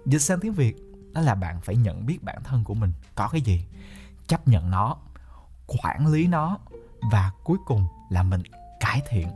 Dịch 0.06 0.18
sang 0.18 0.40
tiếng 0.40 0.52
Việt 0.52 0.76
đó 1.12 1.20
là 1.20 1.34
bạn 1.34 1.60
phải 1.60 1.76
nhận 1.76 2.06
biết 2.06 2.22
bản 2.22 2.42
thân 2.44 2.64
của 2.64 2.74
mình 2.74 2.92
có 3.14 3.28
cái 3.32 3.40
gì, 3.40 3.64
chấp 4.26 4.48
nhận 4.48 4.70
nó, 4.70 4.96
quản 5.66 6.06
lý 6.06 6.26
nó 6.26 6.58
và 7.12 7.30
cuối 7.44 7.58
cùng 7.66 7.86
là 8.10 8.22
mình 8.22 8.42
cải 8.80 9.02
thiện, 9.08 9.28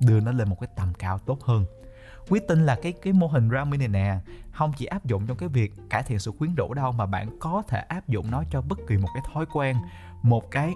đưa 0.00 0.20
nó 0.20 0.32
lên 0.32 0.48
một 0.48 0.60
cái 0.60 0.68
tầm 0.76 0.94
cao 0.94 1.18
tốt 1.18 1.42
hơn. 1.44 1.64
Quý 2.28 2.40
tin 2.48 2.66
là 2.66 2.78
cái 2.82 2.92
cái 2.92 3.12
mô 3.12 3.26
hình 3.26 3.50
Rami 3.50 3.76
này 3.76 3.88
nè 3.88 4.18
không 4.52 4.72
chỉ 4.76 4.86
áp 4.86 5.04
dụng 5.04 5.26
trong 5.26 5.36
cái 5.36 5.48
việc 5.48 5.72
cải 5.90 6.02
thiện 6.02 6.18
sự 6.18 6.32
quyến 6.38 6.54
rũ 6.54 6.74
đâu 6.74 6.92
mà 6.92 7.06
bạn 7.06 7.28
có 7.40 7.62
thể 7.68 7.78
áp 7.80 8.08
dụng 8.08 8.30
nó 8.30 8.44
cho 8.50 8.60
bất 8.60 8.78
kỳ 8.88 8.96
một 8.96 9.08
cái 9.14 9.22
thói 9.32 9.46
quen, 9.52 9.76
một 10.22 10.50
cái 10.50 10.74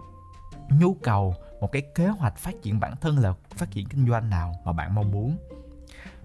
nhu 0.70 0.94
cầu, 0.94 1.34
một 1.60 1.72
cái 1.72 1.82
kế 1.94 2.08
hoạch 2.08 2.36
phát 2.36 2.54
triển 2.62 2.80
bản 2.80 2.96
thân 3.00 3.18
là 3.18 3.34
phát 3.56 3.70
triển 3.70 3.88
kinh 3.88 4.08
doanh 4.08 4.30
nào 4.30 4.52
mà 4.64 4.72
bạn 4.72 4.94
mong 4.94 5.10
muốn 5.10 5.36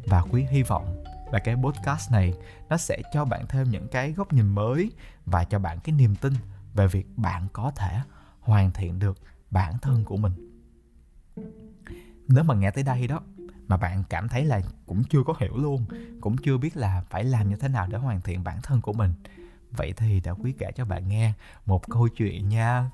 và 0.07 0.21
quý 0.21 0.45
hy 0.49 0.63
vọng 0.63 1.03
là 1.31 1.39
cái 1.39 1.55
podcast 1.55 2.11
này 2.11 2.33
nó 2.69 2.77
sẽ 2.77 3.01
cho 3.13 3.25
bạn 3.25 3.47
thêm 3.47 3.69
những 3.69 3.87
cái 3.87 4.11
góc 4.11 4.33
nhìn 4.33 4.47
mới 4.47 4.91
và 5.25 5.43
cho 5.43 5.59
bạn 5.59 5.79
cái 5.79 5.95
niềm 5.95 6.15
tin 6.15 6.33
về 6.73 6.87
việc 6.87 7.07
bạn 7.17 7.47
có 7.53 7.71
thể 7.75 7.99
hoàn 8.39 8.71
thiện 8.71 8.99
được 8.99 9.17
bản 9.51 9.77
thân 9.79 10.03
của 10.05 10.17
mình. 10.17 10.33
Nếu 12.27 12.43
mà 12.43 12.55
nghe 12.55 12.71
tới 12.71 12.83
đây 12.83 13.07
đó, 13.07 13.21
mà 13.67 13.77
bạn 13.77 14.03
cảm 14.09 14.27
thấy 14.27 14.45
là 14.45 14.61
cũng 14.85 15.03
chưa 15.03 15.23
có 15.25 15.33
hiểu 15.39 15.57
luôn, 15.57 15.85
cũng 16.21 16.37
chưa 16.37 16.57
biết 16.57 16.77
là 16.77 17.03
phải 17.09 17.23
làm 17.23 17.49
như 17.49 17.55
thế 17.55 17.67
nào 17.67 17.87
để 17.87 17.97
hoàn 17.97 18.21
thiện 18.21 18.43
bản 18.43 18.61
thân 18.63 18.81
của 18.81 18.93
mình, 18.93 19.13
vậy 19.71 19.93
thì 19.97 20.19
đã 20.19 20.31
quý 20.31 20.53
kể 20.57 20.71
cho 20.75 20.85
bạn 20.85 21.07
nghe 21.07 21.33
một 21.65 21.89
câu 21.89 22.07
chuyện 22.07 22.49
nha. 22.49 22.89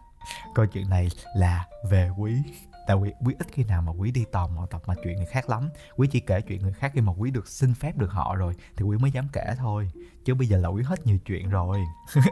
Câu 0.55 0.65
chuyện 0.65 0.89
này 0.89 1.09
là 1.35 1.67
về 1.89 2.09
quý 2.17 2.41
tại 2.87 2.97
quý, 2.97 3.11
quý 3.25 3.35
ít 3.39 3.47
khi 3.51 3.63
nào 3.63 3.81
mà 3.81 3.91
quý 3.91 4.11
đi 4.11 4.25
tò 4.31 4.47
mò 4.47 4.65
tập 4.65 4.81
mà 4.85 4.93
chuyện 5.03 5.17
người 5.17 5.25
khác 5.25 5.49
lắm. 5.49 5.69
Quý 5.95 6.07
chỉ 6.11 6.19
kể 6.19 6.41
chuyện 6.41 6.61
người 6.61 6.73
khác 6.73 6.91
khi 6.95 7.01
mà 7.01 7.13
quý 7.17 7.31
được 7.31 7.47
xin 7.47 7.73
phép 7.73 7.97
được 7.97 8.11
họ 8.11 8.35
rồi 8.35 8.53
thì 8.77 8.83
quý 8.83 8.97
mới 8.97 9.11
dám 9.11 9.27
kể 9.33 9.53
thôi. 9.57 9.91
Chứ 10.25 10.33
bây 10.33 10.47
giờ 10.47 10.57
là 10.57 10.69
quý 10.69 10.83
hết 10.83 11.05
nhiều 11.05 11.17
chuyện 11.25 11.49
rồi. 11.49 11.79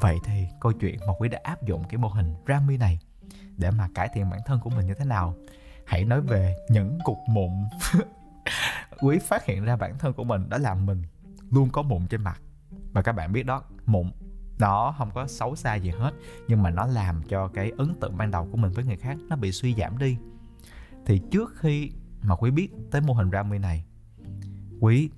Vậy 0.00 0.18
thì 0.24 0.46
câu 0.60 0.72
chuyện 0.72 0.98
mà 1.06 1.12
quý 1.18 1.28
đã 1.28 1.40
áp 1.42 1.62
dụng 1.62 1.84
cái 1.88 1.98
mô 1.98 2.08
hình 2.08 2.34
Rami 2.48 2.76
này 2.76 2.98
để 3.56 3.70
mà 3.70 3.88
cải 3.94 4.08
thiện 4.14 4.30
bản 4.30 4.40
thân 4.46 4.60
của 4.60 4.70
mình 4.70 4.86
như 4.86 4.94
thế 4.94 5.04
nào? 5.04 5.34
Hãy 5.86 6.04
nói 6.04 6.20
về 6.20 6.56
những 6.68 6.98
cục 7.04 7.18
mụn. 7.28 7.50
Quý 9.00 9.18
phát 9.18 9.44
hiện 9.44 9.64
ra 9.64 9.76
bản 9.76 9.98
thân 9.98 10.12
của 10.12 10.24
mình 10.24 10.48
đã 10.48 10.58
làm 10.58 10.86
mình 10.86 11.02
luôn 11.50 11.70
có 11.72 11.82
mụn 11.82 12.06
trên 12.06 12.22
mặt. 12.22 12.40
Và 12.92 13.02
các 13.02 13.12
bạn 13.12 13.32
biết 13.32 13.46
đó 13.46 13.62
mụn 13.86 14.10
nó 14.60 14.94
không 14.98 15.10
có 15.14 15.26
xấu 15.26 15.56
xa 15.56 15.74
gì 15.74 15.90
hết, 15.90 16.12
nhưng 16.48 16.62
mà 16.62 16.70
nó 16.70 16.86
làm 16.86 17.22
cho 17.28 17.48
cái 17.48 17.72
ấn 17.78 17.94
tượng 18.00 18.16
ban 18.16 18.30
đầu 18.30 18.48
của 18.50 18.56
mình 18.56 18.72
với 18.72 18.84
người 18.84 18.96
khác 18.96 19.16
nó 19.28 19.36
bị 19.36 19.52
suy 19.52 19.74
giảm 19.74 19.98
đi. 19.98 20.16
Thì 21.06 21.20
trước 21.30 21.54
khi 21.56 21.90
mà 22.22 22.34
quý 22.34 22.50
biết 22.50 22.68
tới 22.90 23.00
mô 23.00 23.14
hình 23.14 23.30
ramy 23.30 23.58
này, 23.58 23.84
quý 24.80 25.10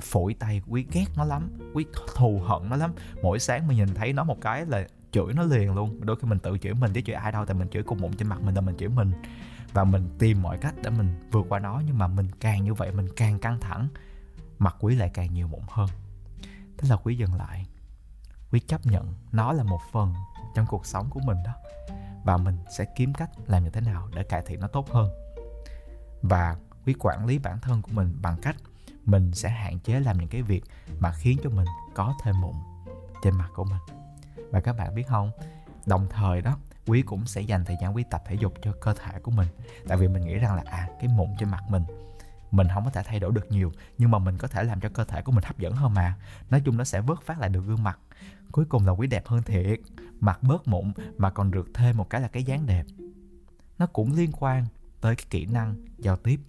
phổi 0.00 0.34
tay, 0.34 0.62
quý 0.66 0.86
ghét 0.92 1.04
nó 1.16 1.24
lắm, 1.24 1.50
quý 1.74 1.84
thù 2.14 2.40
hận 2.44 2.70
nó 2.70 2.76
lắm. 2.76 2.92
Mỗi 3.22 3.38
sáng 3.38 3.68
mình 3.68 3.76
nhìn 3.76 3.94
thấy 3.94 4.12
nó 4.12 4.24
một 4.24 4.40
cái 4.40 4.66
là 4.66 4.86
chửi 5.10 5.32
nó 5.34 5.42
liền 5.42 5.74
luôn. 5.74 6.00
Đôi 6.00 6.16
khi 6.16 6.28
mình 6.28 6.38
tự 6.38 6.58
chửi 6.58 6.74
mình 6.74 6.92
chứ 6.92 7.00
chửi 7.00 7.14
ai 7.14 7.32
đâu, 7.32 7.44
tại 7.44 7.54
mình 7.54 7.68
chửi 7.68 7.82
cùng 7.82 8.00
mụn 8.00 8.12
trên 8.12 8.28
mặt 8.28 8.40
mình 8.42 8.54
là 8.54 8.60
mình 8.60 8.76
chửi 8.76 8.88
mình. 8.88 9.12
Và 9.72 9.84
mình 9.84 10.08
tìm 10.18 10.42
mọi 10.42 10.58
cách 10.58 10.74
để 10.82 10.90
mình 10.90 11.14
vượt 11.30 11.46
qua 11.48 11.58
nó, 11.58 11.82
nhưng 11.86 11.98
mà 11.98 12.06
mình 12.06 12.28
càng 12.40 12.64
như 12.64 12.74
vậy 12.74 12.92
mình 12.92 13.08
càng 13.16 13.38
căng 13.38 13.60
thẳng, 13.60 13.88
mặt 14.58 14.76
quý 14.80 14.96
lại 14.96 15.10
càng 15.14 15.34
nhiều 15.34 15.48
mụn 15.48 15.60
hơn. 15.68 15.88
Thế 16.78 16.88
là 16.88 16.96
quý 16.96 17.16
dừng 17.16 17.34
lại 17.34 17.66
quý 18.52 18.60
chấp 18.60 18.86
nhận 18.86 19.14
nó 19.32 19.52
là 19.52 19.62
một 19.62 19.80
phần 19.92 20.14
trong 20.54 20.66
cuộc 20.66 20.86
sống 20.86 21.10
của 21.10 21.20
mình 21.20 21.38
đó. 21.44 21.52
Và 22.24 22.36
mình 22.36 22.58
sẽ 22.78 22.84
kiếm 22.96 23.14
cách 23.14 23.30
làm 23.46 23.64
như 23.64 23.70
thế 23.70 23.80
nào 23.80 24.08
để 24.14 24.22
cải 24.22 24.42
thiện 24.46 24.60
nó 24.60 24.68
tốt 24.68 24.90
hơn. 24.90 25.10
Và 26.22 26.56
quý 26.86 26.94
quản 26.98 27.26
lý 27.26 27.38
bản 27.38 27.60
thân 27.60 27.82
của 27.82 27.90
mình 27.92 28.16
bằng 28.22 28.36
cách 28.42 28.56
mình 29.04 29.32
sẽ 29.32 29.48
hạn 29.48 29.80
chế 29.80 30.00
làm 30.00 30.18
những 30.18 30.28
cái 30.28 30.42
việc 30.42 30.64
mà 30.98 31.12
khiến 31.12 31.38
cho 31.44 31.50
mình 31.50 31.66
có 31.94 32.14
thêm 32.22 32.40
mụn 32.40 32.54
trên 33.22 33.34
mặt 33.34 33.48
của 33.54 33.64
mình. 33.64 33.80
Và 34.50 34.60
các 34.60 34.76
bạn 34.76 34.94
biết 34.94 35.06
không, 35.08 35.30
đồng 35.86 36.06
thời 36.10 36.40
đó 36.40 36.56
quý 36.86 37.02
cũng 37.02 37.26
sẽ 37.26 37.40
dành 37.40 37.64
thời 37.64 37.76
gian 37.80 37.96
quý 37.96 38.04
tập 38.10 38.22
thể 38.26 38.34
dục 38.34 38.54
cho 38.62 38.72
cơ 38.80 38.94
thể 38.94 39.20
của 39.20 39.30
mình. 39.30 39.48
Tại 39.88 39.96
vì 39.96 40.08
mình 40.08 40.26
nghĩ 40.26 40.34
rằng 40.34 40.54
là 40.54 40.62
à 40.66 40.88
cái 41.00 41.08
mụn 41.08 41.28
trên 41.38 41.48
mặt 41.48 41.62
mình 41.68 41.84
mình 42.50 42.68
không 42.74 42.84
có 42.84 42.90
thể 42.90 43.02
thay 43.02 43.20
đổi 43.20 43.32
được 43.32 43.46
nhiều, 43.50 43.72
nhưng 43.98 44.10
mà 44.10 44.18
mình 44.18 44.38
có 44.38 44.48
thể 44.48 44.64
làm 44.64 44.80
cho 44.80 44.88
cơ 44.88 45.04
thể 45.04 45.22
của 45.22 45.32
mình 45.32 45.44
hấp 45.44 45.58
dẫn 45.58 45.72
hơn 45.74 45.94
mà. 45.94 46.16
Nói 46.50 46.62
chung 46.64 46.76
nó 46.76 46.84
sẽ 46.84 47.00
vớt 47.00 47.20
phát 47.20 47.40
lại 47.40 47.48
được 47.48 47.60
gương 47.60 47.82
mặt. 47.82 47.98
Cuối 48.52 48.64
cùng 48.64 48.86
là 48.86 48.92
quý 48.92 49.06
đẹp 49.06 49.26
hơn 49.26 49.42
thiệt. 49.42 49.80
Mặt 50.20 50.42
bớt 50.42 50.68
mụn 50.68 50.92
mà 51.18 51.30
còn 51.30 51.50
được 51.50 51.68
thêm 51.74 51.96
một 51.96 52.10
cái 52.10 52.20
là 52.20 52.28
cái 52.28 52.44
dáng 52.44 52.66
đẹp. 52.66 52.86
Nó 53.78 53.86
cũng 53.86 54.12
liên 54.12 54.32
quan 54.32 54.66
tới 55.00 55.16
cái 55.16 55.26
kỹ 55.30 55.46
năng 55.46 55.74
giao 55.98 56.16
tiếp. 56.16 56.40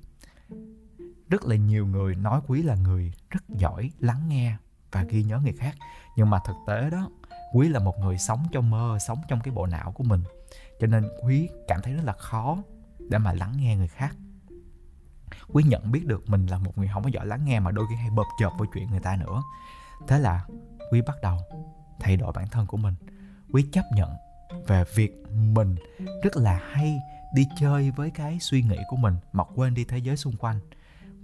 Rất 1.29 1.45
là 1.45 1.55
nhiều 1.55 1.87
người 1.87 2.15
nói 2.15 2.41
quý 2.47 2.61
là 2.63 2.75
người 2.75 3.13
rất 3.29 3.43
giỏi 3.49 3.91
lắng 3.99 4.21
nghe 4.27 4.55
và 4.91 5.03
ghi 5.03 5.23
nhớ 5.23 5.39
người 5.39 5.53
khác. 5.53 5.75
Nhưng 6.17 6.29
mà 6.29 6.39
thực 6.45 6.55
tế 6.67 6.89
đó, 6.89 7.09
quý 7.53 7.69
là 7.69 7.79
một 7.79 7.99
người 7.99 8.17
sống 8.17 8.47
trong 8.51 8.69
mơ, 8.69 8.97
sống 9.07 9.21
trong 9.27 9.39
cái 9.39 9.53
bộ 9.53 9.65
não 9.65 9.91
của 9.91 10.03
mình. 10.03 10.23
Cho 10.79 10.87
nên 10.87 11.07
quý 11.23 11.49
cảm 11.67 11.81
thấy 11.81 11.93
rất 11.93 12.03
là 12.05 12.13
khó 12.13 12.57
để 13.09 13.17
mà 13.17 13.33
lắng 13.33 13.53
nghe 13.57 13.75
người 13.75 13.87
khác 13.87 14.15
quý 15.47 15.63
nhận 15.63 15.91
biết 15.91 16.05
được 16.05 16.29
mình 16.29 16.45
là 16.45 16.57
một 16.57 16.77
người 16.77 16.89
không 16.93 17.03
có 17.03 17.09
giỏi 17.09 17.25
lắng 17.25 17.45
nghe 17.45 17.59
mà 17.59 17.71
đôi 17.71 17.85
khi 17.89 17.95
hay 17.95 18.09
bợp 18.09 18.27
chợp 18.39 18.51
với 18.57 18.67
chuyện 18.73 18.89
người 18.89 18.99
ta 18.99 19.15
nữa. 19.15 19.43
Thế 20.07 20.19
là 20.19 20.45
quý 20.91 21.01
bắt 21.01 21.15
đầu 21.21 21.37
thay 21.99 22.17
đổi 22.17 22.33
bản 22.33 22.47
thân 22.47 22.67
của 22.67 22.77
mình. 22.77 22.95
Quý 23.53 23.65
chấp 23.71 23.85
nhận 23.95 24.09
về 24.67 24.83
việc 24.95 25.23
mình 25.31 25.75
rất 26.23 26.37
là 26.37 26.61
hay 26.71 26.99
đi 27.35 27.47
chơi 27.59 27.91
với 27.91 28.11
cái 28.11 28.39
suy 28.39 28.61
nghĩ 28.61 28.77
của 28.87 28.97
mình 28.97 29.15
mà 29.33 29.43
quên 29.43 29.73
đi 29.73 29.83
thế 29.83 29.97
giới 29.97 30.17
xung 30.17 30.37
quanh. 30.37 30.59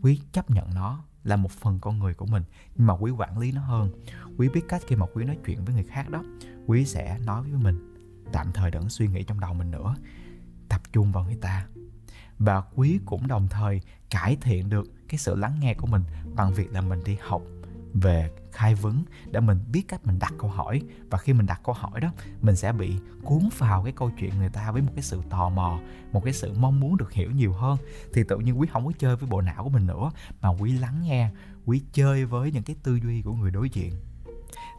Quý 0.02 0.22
chấp 0.32 0.50
nhận 0.50 0.74
nó 0.74 1.04
là 1.24 1.36
một 1.36 1.52
phần 1.52 1.80
con 1.80 2.00
người 2.00 2.14
của 2.14 2.26
mình, 2.26 2.44
nhưng 2.76 2.88
mà 2.88 2.94
quý 2.94 3.12
quản 3.12 3.38
lý 3.38 3.52
nó 3.52 3.62
hơn. 3.62 3.90
Quý 4.38 4.50
biết 4.50 4.62
cách 4.70 4.82
khi 4.88 4.96
mà 4.96 5.06
quý 5.14 5.26
nói 5.26 5.38
chuyện 5.46 5.66
với 5.66 5.76
người 5.76 5.84
khác 5.84 6.10
đó, 6.10 6.24
quý 6.66 6.86
sẽ 6.86 7.20
nói 7.20 7.42
với 7.42 7.52
mình. 7.52 7.94
Tạm 8.32 8.52
thời 8.54 8.72
đừng 8.72 8.90
suy 8.90 9.08
nghĩ 9.08 9.24
trong 9.24 9.40
đầu 9.40 9.54
mình 9.54 9.72
nữa. 9.72 9.96
Tập 10.70 10.82
trung 10.94 11.12
vào 11.12 11.24
người 11.24 11.38
ta 11.42 11.66
và 12.40 12.62
quý 12.76 13.00
cũng 13.06 13.28
đồng 13.28 13.48
thời 13.50 13.82
cải 14.10 14.38
thiện 14.42 14.70
được 14.70 14.86
cái 15.10 15.18
sự 15.18 15.36
lắng 15.36 15.58
nghe 15.60 15.74
của 15.74 15.88
mình 15.88 16.04
bằng 16.36 16.54
việc 16.54 16.74
là 16.74 16.82
mình 16.82 17.04
đi 17.06 17.18
học 17.22 17.42
về 17.94 18.32
khai 18.52 18.76
vấn 18.76 19.04
để 19.32 19.40
mình 19.40 19.60
biết 19.72 19.88
cách 19.88 20.06
mình 20.06 20.20
đặt 20.20 20.34
câu 20.40 20.50
hỏi. 20.50 20.82
Và 21.10 21.18
khi 21.18 21.34
mình 21.34 21.46
đặt 21.46 21.62
câu 21.64 21.76
hỏi 21.76 22.02
đó, 22.02 22.12
mình 22.42 22.56
sẽ 22.56 22.72
bị 22.72 22.96
cuốn 23.24 23.50
vào 23.58 23.84
cái 23.84 23.94
câu 23.96 24.12
chuyện 24.20 24.38
người 24.38 24.50
ta 24.50 24.72
với 24.72 24.82
một 24.82 24.92
cái 24.96 25.04
sự 25.04 25.22
tò 25.30 25.50
mò, 25.50 25.80
một 26.12 26.24
cái 26.24 26.34
sự 26.34 26.54
mong 26.60 26.80
muốn 26.80 26.98
được 26.98 27.12
hiểu 27.12 27.32
nhiều 27.32 27.54
hơn. 27.54 27.78
Thì 28.14 28.24
tự 28.24 28.38
nhiên 28.38 28.60
quý 28.60 28.68
không 28.72 28.86
có 28.86 28.92
chơi 28.98 29.16
với 29.16 29.30
bộ 29.30 29.42
não 29.42 29.64
của 29.64 29.70
mình 29.70 29.88
nữa, 29.88 30.12
mà 30.42 30.50
quý 30.50 30.72
lắng 30.72 31.02
nghe, 31.02 31.30
quý 31.66 31.82
chơi 31.94 32.26
với 32.26 32.52
những 32.52 32.64
cái 32.64 32.76
tư 32.84 32.96
duy 32.96 33.22
của 33.22 33.34
người 33.34 33.52
đối 33.52 33.70
diện. 33.70 33.94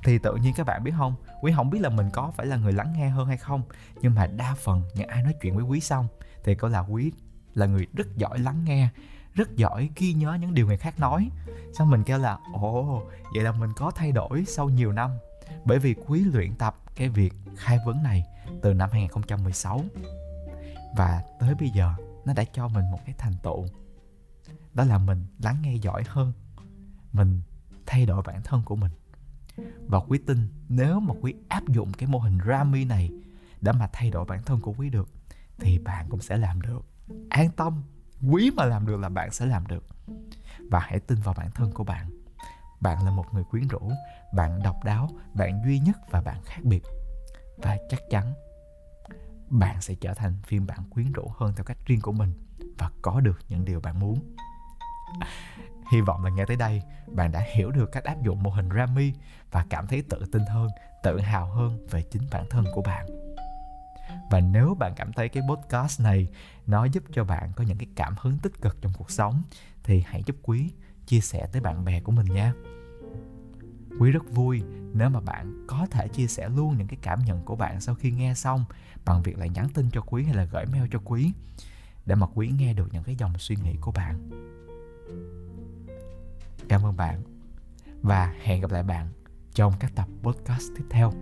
Thì 0.04 0.18
tự 0.18 0.36
nhiên 0.36 0.54
các 0.56 0.66
bạn 0.66 0.84
biết 0.84 0.92
không, 0.98 1.14
quý 1.42 1.52
không 1.56 1.70
biết 1.70 1.78
là 1.80 1.88
mình 1.88 2.10
có 2.12 2.32
phải 2.36 2.46
là 2.46 2.56
người 2.56 2.72
lắng 2.72 2.92
nghe 2.96 3.08
hơn 3.08 3.26
hay 3.26 3.36
không, 3.36 3.62
nhưng 4.02 4.14
mà 4.14 4.26
đa 4.26 4.54
phần 4.64 4.82
những 4.94 5.08
ai 5.08 5.22
nói 5.22 5.34
chuyện 5.42 5.54
với 5.54 5.64
quý 5.64 5.80
xong 5.80 6.08
thì 6.44 6.54
có 6.54 6.68
là 6.68 6.80
quý 6.80 7.12
là 7.54 7.66
người 7.66 7.86
rất 7.92 8.16
giỏi 8.16 8.38
lắng 8.38 8.64
nghe, 8.64 8.88
rất 9.34 9.56
giỏi 9.56 9.90
ghi 9.96 10.12
nhớ 10.12 10.38
những 10.40 10.54
điều 10.54 10.66
người 10.66 10.76
khác 10.76 11.00
nói. 11.00 11.30
Xong 11.72 11.90
mình 11.90 12.04
kêu 12.04 12.18
là, 12.18 12.38
ồ, 12.52 13.02
vậy 13.34 13.44
là 13.44 13.52
mình 13.52 13.70
có 13.76 13.90
thay 13.90 14.12
đổi 14.12 14.44
sau 14.46 14.68
nhiều 14.68 14.92
năm. 14.92 15.10
Bởi 15.64 15.78
vì 15.78 15.94
quý 16.06 16.20
luyện 16.20 16.54
tập 16.54 16.76
cái 16.96 17.08
việc 17.08 17.32
khai 17.56 17.78
vấn 17.86 18.02
này 18.02 18.24
từ 18.62 18.74
năm 18.74 18.90
2016 18.92 19.80
và 20.96 21.22
tới 21.40 21.54
bây 21.54 21.70
giờ, 21.70 21.94
nó 22.24 22.32
đã 22.32 22.44
cho 22.44 22.68
mình 22.68 22.90
một 22.90 23.00
cái 23.06 23.14
thành 23.18 23.34
tựu. 23.42 23.66
Đó 24.74 24.84
là 24.84 24.98
mình 24.98 25.26
lắng 25.38 25.56
nghe 25.62 25.74
giỏi 25.74 26.02
hơn, 26.08 26.32
mình 27.12 27.40
thay 27.86 28.06
đổi 28.06 28.22
bản 28.26 28.42
thân 28.42 28.62
của 28.64 28.76
mình. 28.76 28.90
Và 29.86 29.98
quý 29.98 30.18
tin, 30.26 30.48
nếu 30.68 31.00
mà 31.00 31.14
quý 31.20 31.34
áp 31.48 31.68
dụng 31.68 31.92
cái 31.92 32.08
mô 32.08 32.18
hình 32.18 32.38
Rami 32.46 32.84
này 32.84 33.10
để 33.60 33.72
mà 33.72 33.88
thay 33.92 34.10
đổi 34.10 34.24
bản 34.24 34.42
thân 34.42 34.60
của 34.60 34.74
quý 34.78 34.90
được, 34.90 35.08
thì 35.58 35.78
bạn 35.78 36.06
cũng 36.08 36.20
sẽ 36.20 36.36
làm 36.36 36.62
được 36.62 36.80
an 37.30 37.50
tâm, 37.50 37.82
quý 38.30 38.50
mà 38.56 38.64
làm 38.64 38.86
được 38.86 38.96
là 38.96 39.08
bạn 39.08 39.30
sẽ 39.30 39.46
làm 39.46 39.66
được. 39.66 39.84
Và 40.70 40.80
hãy 40.80 41.00
tin 41.00 41.18
vào 41.18 41.34
bản 41.38 41.50
thân 41.50 41.72
của 41.72 41.84
bạn. 41.84 42.10
Bạn 42.80 43.04
là 43.04 43.10
một 43.10 43.24
người 43.32 43.44
quyến 43.44 43.68
rũ, 43.68 43.90
bạn 44.34 44.62
độc 44.62 44.84
đáo, 44.84 45.08
bạn 45.34 45.62
duy 45.64 45.78
nhất 45.78 45.96
và 46.10 46.20
bạn 46.20 46.36
khác 46.44 46.60
biệt. 46.62 46.82
Và 47.56 47.78
chắc 47.90 48.00
chắn, 48.10 48.34
bạn 49.48 49.80
sẽ 49.80 49.94
trở 49.94 50.14
thành 50.14 50.38
phiên 50.46 50.66
bản 50.66 50.78
quyến 50.90 51.12
rũ 51.12 51.30
hơn 51.36 51.52
theo 51.56 51.64
cách 51.64 51.78
riêng 51.86 52.00
của 52.00 52.12
mình 52.12 52.32
và 52.78 52.90
có 53.02 53.20
được 53.20 53.38
những 53.48 53.64
điều 53.64 53.80
bạn 53.80 54.00
muốn. 54.00 54.36
Hy 55.92 56.00
vọng 56.00 56.24
là 56.24 56.30
nghe 56.30 56.44
tới 56.46 56.56
đây, 56.56 56.82
bạn 57.06 57.32
đã 57.32 57.44
hiểu 57.54 57.70
được 57.70 57.92
cách 57.92 58.04
áp 58.04 58.22
dụng 58.22 58.42
mô 58.42 58.50
hình 58.50 58.68
rami 58.76 59.12
và 59.50 59.66
cảm 59.70 59.86
thấy 59.86 60.02
tự 60.10 60.24
tin 60.32 60.42
hơn, 60.46 60.68
tự 61.02 61.20
hào 61.20 61.46
hơn 61.46 61.86
về 61.90 62.02
chính 62.02 62.22
bản 62.30 62.44
thân 62.50 62.64
của 62.74 62.82
bạn 62.82 63.23
và 64.30 64.40
nếu 64.40 64.74
bạn 64.74 64.92
cảm 64.96 65.12
thấy 65.12 65.28
cái 65.28 65.42
podcast 65.48 66.00
này 66.00 66.28
nó 66.66 66.84
giúp 66.84 67.04
cho 67.12 67.24
bạn 67.24 67.52
có 67.56 67.64
những 67.64 67.78
cái 67.78 67.88
cảm 67.94 68.14
hứng 68.20 68.38
tích 68.38 68.60
cực 68.62 68.82
trong 68.82 68.92
cuộc 68.98 69.10
sống, 69.10 69.42
thì 69.82 70.02
hãy 70.06 70.22
giúp 70.26 70.36
quý 70.42 70.72
chia 71.06 71.20
sẻ 71.20 71.46
tới 71.52 71.62
bạn 71.62 71.84
bè 71.84 72.00
của 72.00 72.12
mình 72.12 72.26
nha. 72.26 72.52
Quý 73.98 74.10
rất 74.10 74.30
vui 74.30 74.62
nếu 74.92 75.08
mà 75.08 75.20
bạn 75.20 75.64
có 75.68 75.86
thể 75.90 76.08
chia 76.08 76.26
sẻ 76.26 76.48
luôn 76.48 76.76
những 76.76 76.88
cái 76.88 76.98
cảm 77.02 77.24
nhận 77.24 77.42
của 77.42 77.56
bạn 77.56 77.80
sau 77.80 77.94
khi 77.94 78.10
nghe 78.10 78.34
xong, 78.34 78.64
bằng 79.04 79.22
việc 79.22 79.38
là 79.38 79.46
nhắn 79.46 79.68
tin 79.74 79.90
cho 79.90 80.00
quý 80.00 80.24
hay 80.24 80.34
là 80.34 80.44
gửi 80.44 80.66
mail 80.66 80.84
cho 80.90 80.98
quý, 81.04 81.32
để 82.06 82.14
mà 82.14 82.26
quý 82.34 82.50
nghe 82.58 82.72
được 82.72 82.88
những 82.92 83.04
cái 83.04 83.16
dòng 83.16 83.38
suy 83.38 83.56
nghĩ 83.56 83.76
của 83.80 83.92
bạn. 83.92 84.30
Cảm 86.68 86.86
ơn 86.86 86.96
bạn, 86.96 87.22
và 88.02 88.34
hẹn 88.42 88.60
gặp 88.60 88.70
lại 88.70 88.82
bạn 88.82 89.08
trong 89.54 89.72
các 89.80 89.92
tập 89.94 90.08
podcast 90.22 90.64
tiếp 90.76 90.84
theo. 90.90 91.12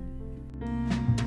thank 0.62 1.20
you 1.20 1.21